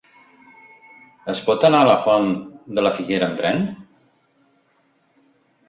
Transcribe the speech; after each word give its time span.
Es 1.33 1.41
pot 1.49 1.65
anar 1.69 1.83
a 1.85 1.87
la 1.91 1.99
Font 2.07 2.33
de 2.79 2.87
la 2.87 2.95
Figuera 3.01 3.29
amb 3.29 3.39
tren? 3.45 3.65